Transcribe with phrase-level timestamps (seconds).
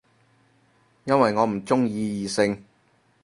[1.03, 2.65] 因為我唔鍾意異性